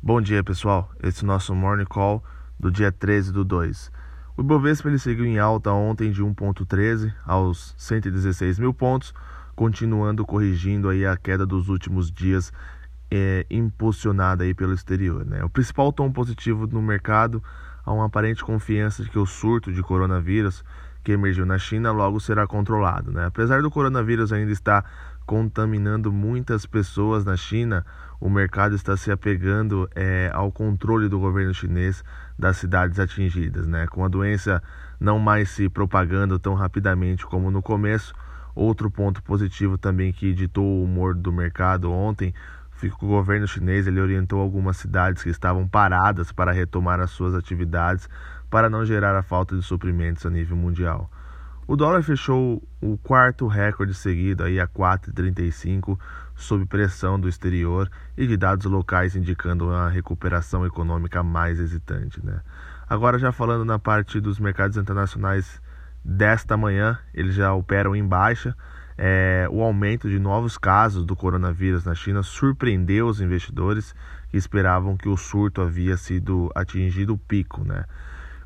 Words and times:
Bom 0.00 0.20
dia, 0.20 0.44
pessoal. 0.44 0.88
Esse 1.02 1.22
é 1.22 1.24
o 1.24 1.26
nosso 1.26 1.52
Morning 1.56 1.84
Call 1.84 2.22
do 2.58 2.70
dia 2.70 2.92
13 2.92 3.32
do 3.32 3.44
2. 3.44 3.90
O 4.36 4.42
Ibovespa 4.42 4.88
ele 4.88 4.96
seguiu 4.96 5.26
em 5.26 5.40
alta 5.40 5.72
ontem 5.72 6.12
de 6.12 6.22
1,13 6.22 7.12
aos 7.26 7.74
116 7.76 8.60
mil 8.60 8.72
pontos, 8.72 9.12
continuando 9.56 10.24
corrigindo 10.24 10.88
aí 10.88 11.04
a 11.04 11.16
queda 11.16 11.44
dos 11.44 11.68
últimos 11.68 12.12
dias 12.12 12.52
é, 13.10 13.46
impulsionada 13.50 14.44
aí 14.44 14.54
pelo 14.54 14.72
exterior. 14.72 15.24
Né? 15.24 15.42
O 15.44 15.48
principal 15.48 15.92
tom 15.92 16.10
positivo 16.12 16.66
no 16.66 16.82
mercado 16.82 17.42
há 17.84 17.92
uma 17.92 18.06
aparente 18.06 18.44
confiança 18.44 19.02
de 19.02 19.10
que 19.10 19.18
o 19.18 19.26
surto 19.26 19.72
de 19.72 19.82
coronavírus 19.82 20.64
que 21.02 21.12
emergiu 21.12 21.46
na 21.46 21.58
China 21.58 21.90
logo 21.90 22.20
será 22.20 22.46
controlado. 22.46 23.10
Né? 23.10 23.26
Apesar 23.26 23.62
do 23.62 23.70
coronavírus 23.70 24.32
ainda 24.32 24.52
estar 24.52 24.84
contaminando 25.24 26.12
muitas 26.12 26.66
pessoas 26.66 27.24
na 27.24 27.36
China, 27.36 27.84
o 28.20 28.28
mercado 28.28 28.74
está 28.74 28.96
se 28.96 29.10
apegando 29.10 29.88
é, 29.94 30.30
ao 30.32 30.50
controle 30.50 31.08
do 31.08 31.18
governo 31.18 31.54
chinês 31.54 32.02
das 32.38 32.56
cidades 32.56 32.98
atingidas. 32.98 33.66
Né? 33.66 33.86
Com 33.86 34.04
a 34.04 34.08
doença 34.08 34.62
não 35.00 35.18
mais 35.18 35.50
se 35.50 35.68
propagando 35.68 36.38
tão 36.38 36.54
rapidamente 36.54 37.24
como 37.24 37.50
no 37.50 37.62
começo, 37.62 38.12
outro 38.54 38.90
ponto 38.90 39.22
positivo 39.22 39.78
também 39.78 40.12
que 40.12 40.34
ditou 40.34 40.64
o 40.64 40.84
humor 40.84 41.14
do 41.14 41.32
mercado 41.32 41.92
ontem 41.92 42.34
o 42.86 43.06
governo 43.06 43.46
chinês 43.46 43.86
ele 43.86 44.00
orientou 44.00 44.40
algumas 44.40 44.76
cidades 44.76 45.22
que 45.22 45.30
estavam 45.30 45.66
paradas 45.66 46.30
para 46.30 46.52
retomar 46.52 47.00
as 47.00 47.10
suas 47.10 47.34
atividades 47.34 48.08
para 48.48 48.70
não 48.70 48.84
gerar 48.84 49.16
a 49.16 49.22
falta 49.22 49.56
de 49.56 49.62
suprimentos 49.62 50.24
a 50.24 50.30
nível 50.30 50.56
mundial. 50.56 51.10
O 51.66 51.76
dólar 51.76 52.02
fechou 52.02 52.62
o 52.80 52.96
quarto 52.96 53.46
recorde 53.46 53.92
seguido 53.92 54.42
aí 54.42 54.58
a 54.58 54.66
4,35 54.66 55.98
sob 56.34 56.64
pressão 56.64 57.20
do 57.20 57.28
exterior 57.28 57.90
e 58.16 58.26
de 58.26 58.38
dados 58.38 58.64
locais 58.64 59.14
indicando 59.14 59.66
uma 59.66 59.90
recuperação 59.90 60.64
econômica 60.64 61.22
mais 61.22 61.60
hesitante. 61.60 62.24
Né? 62.24 62.40
Agora 62.88 63.18
já 63.18 63.32
falando 63.32 63.66
na 63.66 63.78
parte 63.78 64.18
dos 64.18 64.38
mercados 64.38 64.78
internacionais 64.78 65.60
desta 66.02 66.56
manhã, 66.56 66.98
eles 67.12 67.34
já 67.34 67.52
operam 67.52 67.94
em 67.94 68.02
baixa. 68.02 68.56
É, 69.00 69.46
o 69.48 69.62
aumento 69.62 70.08
de 70.08 70.18
novos 70.18 70.58
casos 70.58 71.04
do 71.04 71.14
coronavírus 71.14 71.84
na 71.84 71.94
China 71.94 72.20
surpreendeu 72.24 73.06
os 73.06 73.20
investidores 73.20 73.94
que 74.28 74.36
esperavam 74.36 74.96
que 74.96 75.08
o 75.08 75.16
surto 75.16 75.62
havia 75.62 75.96
sido 75.96 76.50
atingido 76.52 77.14
o 77.14 77.18
pico. 77.18 77.62
Né? 77.62 77.84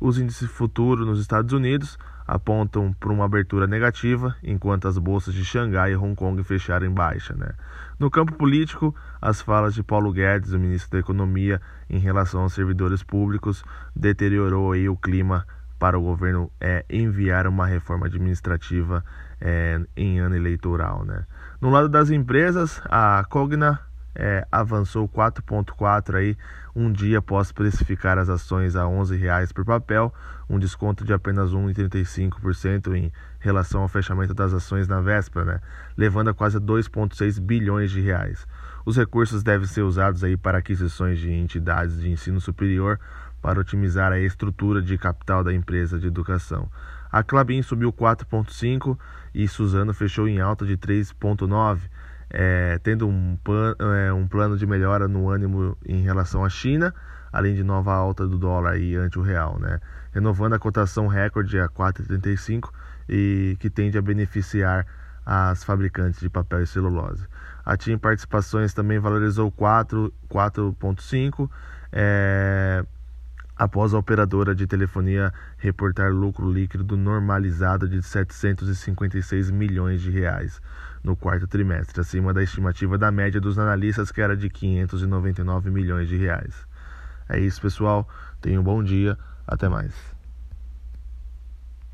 Os 0.00 0.18
índices 0.18 0.50
futuros 0.50 1.06
nos 1.06 1.20
Estados 1.20 1.52
Unidos 1.52 1.98
apontam 2.26 2.92
para 2.92 3.12
uma 3.12 3.26
abertura 3.26 3.66
negativa, 3.66 4.36
enquanto 4.42 4.88
as 4.88 4.96
bolsas 4.96 5.34
de 5.34 5.44
Xangai 5.44 5.92
e 5.92 5.96
Hong 5.96 6.14
Kong 6.14 6.42
fecharam 6.42 6.86
em 6.86 6.90
baixa. 6.90 7.34
Né? 7.34 7.50
No 7.98 8.10
campo 8.10 8.32
político, 8.34 8.94
as 9.20 9.42
falas 9.42 9.74
de 9.74 9.82
Paulo 9.82 10.12
Guedes, 10.12 10.52
o 10.52 10.58
ministro 10.58 10.92
da 10.92 10.98
Economia, 10.98 11.60
em 11.90 11.98
relação 11.98 12.42
aos 12.42 12.54
servidores 12.54 13.02
públicos, 13.02 13.64
deteriorou 13.94 14.72
aí 14.72 14.88
o 14.88 14.96
clima 14.96 15.46
para 15.78 15.98
o 15.98 16.02
governo 16.02 16.50
é, 16.60 16.84
enviar 16.90 17.46
uma 17.46 17.66
reforma 17.66 18.06
administrativa 18.06 19.04
é, 19.40 19.80
em 19.96 20.18
ano 20.18 20.34
eleitoral. 20.34 21.04
Né? 21.04 21.24
No 21.60 21.70
lado 21.70 21.88
das 21.88 22.10
empresas, 22.10 22.80
a 22.86 23.24
Cogna 23.28 23.80
é, 24.14 24.46
avançou 24.50 25.08
4,4 25.08 26.16
aí 26.16 26.36
um 26.74 26.90
dia 26.90 27.18
após 27.18 27.52
precificar 27.52 28.18
as 28.18 28.28
ações 28.28 28.76
a 28.76 28.84
R$ 28.84 28.90
11,00 28.90 29.52
por 29.52 29.64
papel, 29.64 30.12
um 30.50 30.58
desconto 30.58 31.04
de 31.04 31.12
apenas 31.12 31.52
1,35% 31.52 32.94
em 32.94 33.12
relação 33.38 33.82
ao 33.82 33.88
fechamento 33.88 34.34
das 34.34 34.52
ações 34.52 34.88
na 34.88 35.00
véspera, 35.00 35.44
né? 35.44 35.60
levando 35.96 36.28
a 36.28 36.34
quase 36.34 36.58
2,6 36.58 37.40
bilhões 37.40 37.90
de 37.90 38.00
reais. 38.00 38.46
Os 38.84 38.96
recursos 38.96 39.42
devem 39.42 39.66
ser 39.66 39.82
usados 39.82 40.24
aí 40.24 40.36
para 40.36 40.58
aquisições 40.58 41.18
de 41.18 41.30
entidades 41.30 42.00
de 42.00 42.10
ensino 42.10 42.40
superior 42.40 42.98
para 43.40 43.60
otimizar 43.60 44.12
a 44.12 44.18
estrutura 44.18 44.82
de 44.82 44.96
capital 44.98 45.44
da 45.44 45.52
empresa 45.52 45.98
de 45.98 46.06
educação. 46.06 46.70
A 47.10 47.22
Clabin 47.22 47.62
subiu 47.62 47.92
4,5 47.92 48.98
e 49.34 49.48
Suzano 49.48 49.94
fechou 49.94 50.28
em 50.28 50.40
alta 50.40 50.66
de 50.66 50.76
3,9 50.76 51.80
é, 52.30 52.78
tendo 52.82 53.08
um, 53.08 53.36
plan, 53.42 53.74
é, 53.78 54.12
um 54.12 54.26
plano 54.26 54.56
de 54.56 54.66
melhora 54.66 55.08
no 55.08 55.30
ânimo 55.30 55.76
em 55.86 56.02
relação 56.02 56.44
à 56.44 56.48
China, 56.48 56.94
além 57.32 57.54
de 57.54 57.62
nova 57.62 57.94
alta 57.94 58.26
do 58.26 58.38
dólar 58.38 58.72
aí 58.72 58.96
ante 58.96 59.18
o 59.18 59.22
real, 59.22 59.58
né? 59.58 59.80
renovando 60.12 60.54
a 60.54 60.58
cotação 60.58 61.06
recorde 61.06 61.58
a 61.58 61.68
4,35 61.68 62.70
e 63.08 63.56
que 63.58 63.70
tende 63.70 63.96
a 63.96 64.02
beneficiar 64.02 64.86
as 65.24 65.62
fabricantes 65.62 66.20
de 66.20 66.28
papel 66.28 66.62
e 66.62 66.66
celulose. 66.66 67.26
A 67.64 67.76
TIM 67.76 67.98
Participações 67.98 68.72
também 68.72 68.98
valorizou 68.98 69.52
4,5 69.52 71.50
é, 71.92 72.84
após 73.58 73.92
a 73.92 73.98
operadora 73.98 74.54
de 74.54 74.66
telefonia 74.66 75.32
reportar 75.56 76.12
lucro 76.12 76.50
líquido 76.50 76.96
normalizado 76.96 77.88
de 77.88 78.02
756 78.02 79.50
milhões 79.50 80.00
de 80.00 80.10
reais 80.10 80.62
no 81.02 81.16
quarto 81.16 81.46
trimestre, 81.46 82.00
acima 82.00 82.32
da 82.32 82.42
estimativa 82.42 82.96
da 82.96 83.10
média 83.10 83.40
dos 83.40 83.58
analistas 83.58 84.12
que 84.12 84.20
era 84.20 84.36
de 84.36 84.48
599 84.48 85.70
milhões 85.70 86.08
de 86.08 86.16
reais. 86.16 86.54
É 87.28 87.38
isso, 87.38 87.60
pessoal. 87.60 88.08
Tenham 88.40 88.60
um 88.60 88.64
bom 88.64 88.82
dia. 88.82 89.18
Até 89.46 89.68
mais. 89.68 90.17